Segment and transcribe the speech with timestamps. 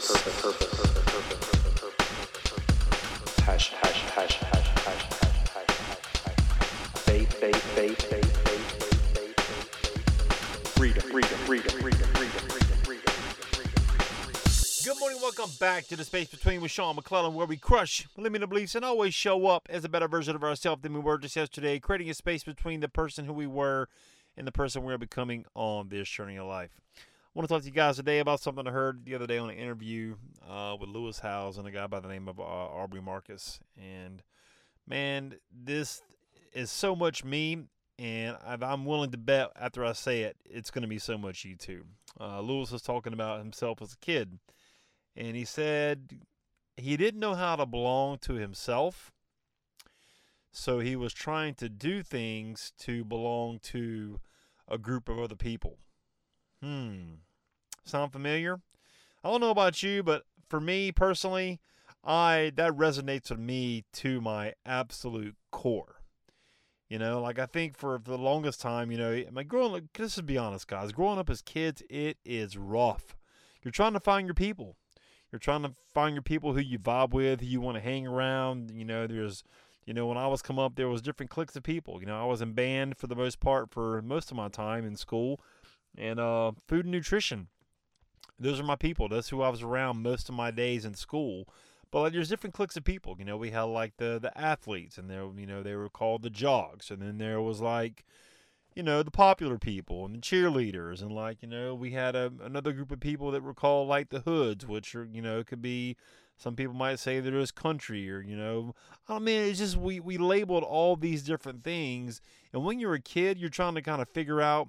[0.00, 0.80] purpose.
[14.82, 18.48] Good morning, welcome back to the Space Between with Sean McClellan, where we crush limited
[18.48, 21.36] beliefs and always show up as a better version of ourselves than we were just
[21.36, 23.88] yesterday, creating a space between the person who we were
[24.36, 26.80] and the person we're becoming on this journey of life.
[27.32, 29.50] Want to talk to you guys today about something I heard the other day on
[29.50, 30.16] an interview
[30.48, 33.60] uh, with Lewis Howes and a guy by the name of uh, Aubrey Marcus.
[33.80, 34.20] And
[34.84, 36.02] man, this
[36.52, 37.66] is so much me,
[38.00, 41.44] and I'm willing to bet after I say it, it's going to be so much
[41.44, 41.84] you too.
[42.20, 44.40] Uh, Lewis was talking about himself as a kid,
[45.14, 46.18] and he said
[46.76, 49.12] he didn't know how to belong to himself,
[50.50, 54.18] so he was trying to do things to belong to
[54.66, 55.78] a group of other people.
[56.62, 57.14] Hmm.
[57.84, 58.60] Sound familiar?
[59.24, 61.60] I don't know about you, but for me personally,
[62.04, 65.96] I that resonates with me to my absolute core.
[66.88, 70.16] You know, like I think for the longest time, you know, mean, growing up, let's
[70.16, 70.90] just be honest, guys.
[70.90, 73.16] Growing up as kids, it is rough.
[73.62, 74.76] You're trying to find your people.
[75.30, 78.08] You're trying to find your people who you vibe with, who you want to hang
[78.08, 78.72] around.
[78.72, 79.44] You know, there's,
[79.86, 82.00] you know, when I was come up, there was different cliques of people.
[82.00, 84.84] You know, I was in band for the most part for most of my time
[84.84, 85.40] in school,
[85.96, 87.48] and uh, food and nutrition.
[88.38, 89.08] Those are my people.
[89.08, 91.46] That's who I was around most of my days in school.
[91.90, 93.16] But like, there's different cliques of people.
[93.18, 96.22] You know, we had like the the athletes, and there, you know, they were called
[96.22, 98.04] the jogs, and then there was like,
[98.74, 102.32] you know, the popular people and the cheerleaders, and like, you know, we had a,
[102.42, 105.62] another group of people that were called like the hoods, which are, you know, could
[105.62, 105.96] be.
[106.36, 108.74] Some people might say it was country, or you know,
[109.06, 112.22] I mean, it's just we we labeled all these different things,
[112.54, 114.68] and when you're a kid, you're trying to kind of figure out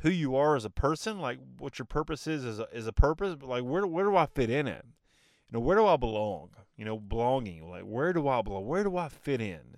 [0.00, 3.36] who you are as a person, like what your purpose is as a, a purpose,
[3.38, 4.84] but like where where do I fit in at?
[4.84, 6.50] You know, where do I belong?
[6.76, 7.68] You know, belonging.
[7.68, 8.66] Like where do I belong?
[8.66, 9.76] Where do I fit in?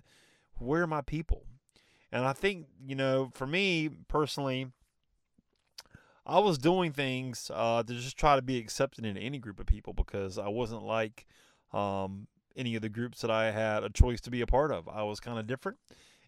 [0.57, 1.43] Where are my people?
[2.11, 4.67] And I think, you know, for me personally,
[6.25, 9.65] I was doing things uh, to just try to be accepted in any group of
[9.65, 11.25] people because I wasn't like
[11.73, 14.87] um, any of the groups that I had a choice to be a part of.
[14.87, 15.79] I was kind of different.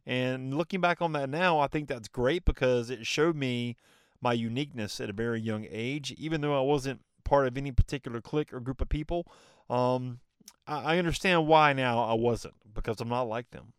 [0.05, 3.75] And looking back on that now, I think that's great because it showed me
[4.21, 6.11] my uniqueness at a very young age.
[6.17, 9.25] Even though I wasn't part of any particular clique or group of people,
[9.69, 10.19] um,
[10.67, 13.73] I, I understand why now I wasn't because I'm not like them.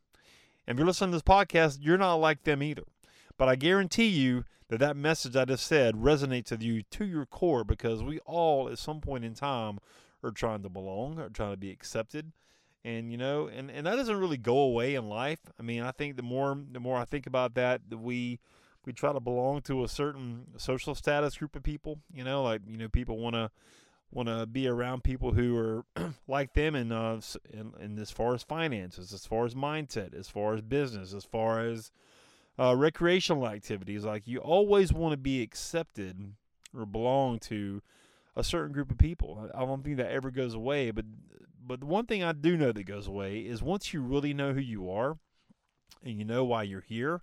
[0.66, 2.82] And if you're listening to this podcast, you're not like them either.
[3.38, 7.24] But I guarantee you that that message I just said resonates with you to your
[7.26, 9.78] core because we all, at some point in time,
[10.24, 12.32] are trying to belong, are trying to be accepted
[12.86, 15.40] and you know and, and that doesn't really go away in life.
[15.58, 18.38] I mean i think the more the more i think about that that we
[18.84, 22.62] we try to belong to a certain social status group of people you know like
[22.66, 23.50] you know people want to
[24.12, 25.84] want to be around people who are
[26.28, 27.18] like them and uh,
[27.52, 31.24] in in as far as finances as far as mindset as far as business as
[31.24, 31.90] far as
[32.58, 34.04] uh, recreational activities.
[34.04, 36.32] Like you always want to be accepted
[36.76, 37.82] or belong to
[38.36, 41.04] a certain group of people i don't think that ever goes away but
[41.66, 44.52] but the one thing I do know that goes away is once you really know
[44.52, 45.18] who you are
[46.04, 47.22] and you know why you're here,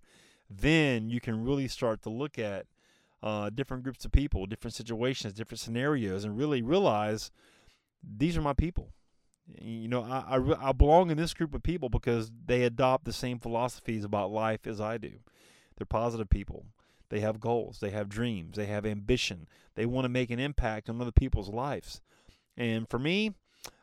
[0.49, 2.65] then you can really start to look at
[3.21, 7.31] uh, different groups of people, different situations, different scenarios, and really realize
[8.03, 8.89] these are my people.
[9.61, 13.13] You know, I, I, I belong in this group of people because they adopt the
[13.13, 15.11] same philosophies about life as I do.
[15.77, 16.65] They're positive people.
[17.13, 17.77] They have goals.
[17.79, 18.57] They have dreams.
[18.57, 19.47] They have ambition.
[19.75, 22.01] They want to make an impact on other people's lives.
[22.57, 23.35] And for me,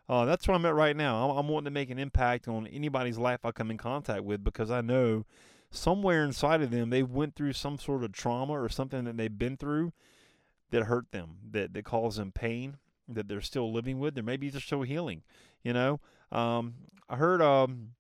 [0.08, 1.30] uh, that's where I'm at right now.
[1.30, 4.42] I'm, I'm wanting to make an impact on anybody's life I come in contact with
[4.42, 5.26] because I know
[5.70, 9.38] somewhere inside of them they went through some sort of trauma or something that they've
[9.38, 9.92] been through
[10.70, 14.50] that hurt them, that, that caused them pain, that they're still living with, or maybe
[14.50, 15.22] they're still healing.
[15.62, 16.00] You know,
[16.33, 16.74] um,
[17.09, 17.91] I heard um,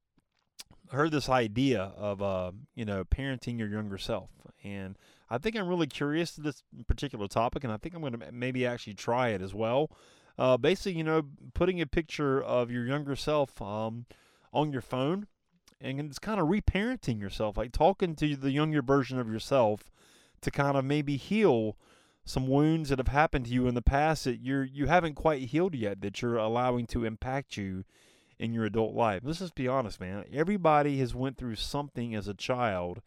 [0.90, 4.30] heard this idea of uh, you know parenting your younger self,
[4.64, 4.96] and
[5.30, 8.32] I think I'm really curious to this particular topic, and I think I'm going to
[8.32, 9.90] maybe actually try it as well
[10.40, 11.22] uh, basically, you know,
[11.52, 14.06] putting a picture of your younger self um,
[14.54, 15.26] on your phone,
[15.82, 19.90] and it's kind of reparenting yourself, like talking to the younger version of yourself
[20.40, 21.76] to kind of maybe heal
[22.24, 25.42] some wounds that have happened to you in the past that you're you haven't quite
[25.42, 27.84] healed yet that you're allowing to impact you
[28.38, 29.20] in your adult life.
[29.22, 30.24] Let's just be honest, man.
[30.32, 33.02] Everybody has went through something as a child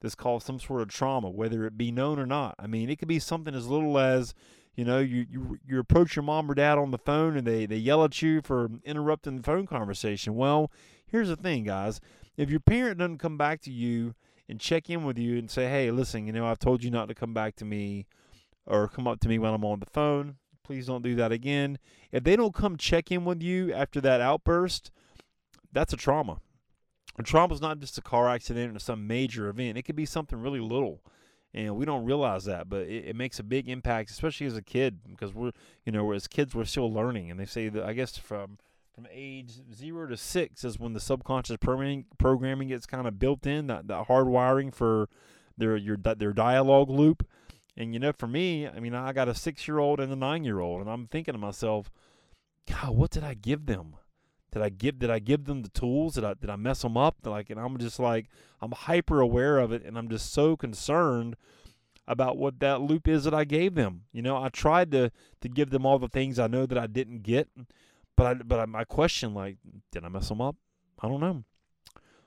[0.00, 2.54] that's caused some sort of trauma, whether it be known or not.
[2.58, 4.34] I mean, it could be something as little as
[4.74, 7.66] you know, you, you you approach your mom or dad on the phone and they,
[7.66, 10.36] they yell at you for interrupting the phone conversation.
[10.36, 10.70] Well,
[11.06, 12.00] here's the thing, guys.
[12.36, 14.14] If your parent doesn't come back to you
[14.48, 17.08] and check in with you and say, hey, listen, you know, I've told you not
[17.08, 18.06] to come back to me
[18.64, 20.36] or come up to me when I'm on the phone.
[20.62, 21.78] Please don't do that again.
[22.12, 24.90] If they don't come check in with you after that outburst,
[25.72, 26.38] that's a trauma.
[27.20, 29.76] A trauma is not just a car accident or some major event.
[29.76, 31.02] It could be something really little,
[31.52, 32.70] and we don't realize that.
[32.70, 35.52] But it, it makes a big impact, especially as a kid, because we're
[35.84, 38.56] you know as kids we're still learning, and they say that I guess from
[38.94, 43.46] from age zero to six is when the subconscious programming programming gets kind of built
[43.46, 45.10] in that that hardwiring for
[45.58, 47.28] their your their dialogue loop.
[47.76, 50.16] And you know, for me, I mean, I got a six year old and a
[50.16, 51.90] nine year old, and I'm thinking to myself,
[52.66, 53.96] God, what did I give them?
[54.52, 56.14] Did I give did I give them the tools?
[56.14, 57.16] Did I did I mess them up?
[57.24, 58.26] Like, and I'm just like
[58.60, 61.36] I'm hyper aware of it, and I'm just so concerned
[62.08, 64.02] about what that loop is that I gave them.
[64.12, 65.10] You know, I tried to
[65.40, 67.48] to give them all the things I know that I didn't get,
[68.16, 69.58] but I but I, my question like,
[69.92, 70.56] did I mess them up?
[71.00, 71.44] I don't know.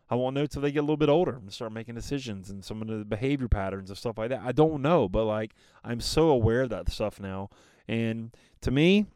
[0.09, 2.63] I won't know until they get a little bit older and start making decisions and
[2.63, 4.41] some of the behavior patterns and stuff like that.
[4.43, 5.53] I don't know, but like
[5.83, 7.49] I'm so aware of that stuff now.
[7.87, 9.07] And to me,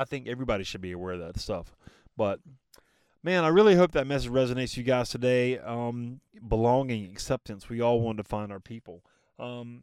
[0.00, 1.76] I think everybody should be aware of that stuff.
[2.16, 2.40] But
[3.22, 5.58] man, I really hope that message resonates you guys today.
[5.58, 7.68] Um, belonging, acceptance.
[7.68, 9.04] We all want to find our people.
[9.38, 9.82] Um,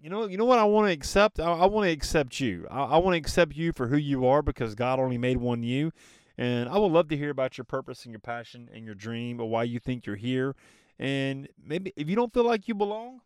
[0.00, 1.38] you know, you know what I want to accept.
[1.38, 2.66] I, I want to accept you.
[2.72, 5.62] I, I want to accept you for who you are because God only made one
[5.62, 5.92] you.
[6.36, 9.38] And I would love to hear about your purpose and your passion and your dream
[9.38, 10.56] or why you think you're here.
[10.98, 13.20] And maybe if you don't feel like you belong,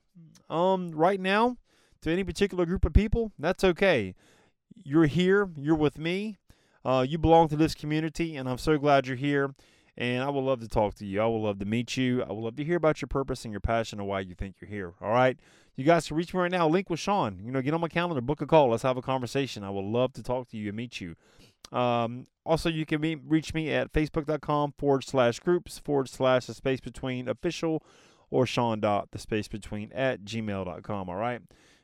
[0.50, 1.56] um, right now
[2.02, 4.14] to any particular group of people, that's okay.
[4.86, 5.50] You're here.
[5.56, 6.38] You're with me.
[6.84, 9.52] Uh, you belong to this community, and I'm so glad you're here.
[9.98, 11.20] And I would love to talk to you.
[11.20, 12.22] I would love to meet you.
[12.22, 14.56] I would love to hear about your purpose and your passion and why you think
[14.60, 14.94] you're here.
[15.00, 15.36] All right.
[15.74, 16.68] You guys can reach me right now.
[16.68, 17.40] Link with Sean.
[17.42, 18.70] You know, get on my calendar, book a call.
[18.70, 19.64] Let's have a conversation.
[19.64, 21.16] I would love to talk to you and meet you.
[21.72, 26.54] Um, also, you can be, reach me at facebook.com forward slash groups forward slash the
[26.54, 27.82] space between official
[28.30, 31.08] or Sean dot the space between at gmail.com.
[31.08, 31.42] All right.